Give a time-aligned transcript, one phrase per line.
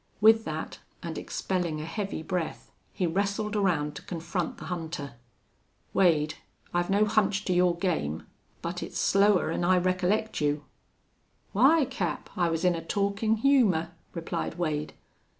[0.19, 5.13] With that, and expelling a heavy breath, he wrestled around to confront the hunter.
[5.93, 6.37] "Wade.
[6.73, 8.25] I've no hunch to your game,
[8.63, 10.63] but it's slower'n I recollect you."
[11.51, 14.93] "Why, Cap, I was in a talkin' humor," replied Wade.